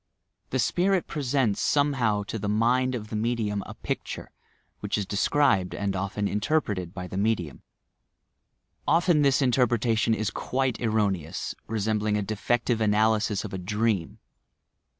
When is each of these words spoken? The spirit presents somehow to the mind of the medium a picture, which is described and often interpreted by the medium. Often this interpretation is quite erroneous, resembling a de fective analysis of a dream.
The 0.49 0.57
spirit 0.57 1.05
presents 1.05 1.61
somehow 1.61 2.23
to 2.23 2.39
the 2.39 2.49
mind 2.49 2.95
of 2.95 3.09
the 3.09 3.15
medium 3.15 3.61
a 3.67 3.75
picture, 3.75 4.31
which 4.79 4.97
is 4.97 5.05
described 5.05 5.75
and 5.75 5.95
often 5.95 6.27
interpreted 6.27 6.91
by 6.91 7.05
the 7.05 7.17
medium. 7.17 7.61
Often 8.87 9.21
this 9.21 9.43
interpretation 9.43 10.15
is 10.15 10.31
quite 10.31 10.81
erroneous, 10.81 11.53
resembling 11.67 12.17
a 12.17 12.23
de 12.23 12.35
fective 12.35 12.79
analysis 12.79 13.45
of 13.45 13.53
a 13.53 13.59
dream. 13.59 14.17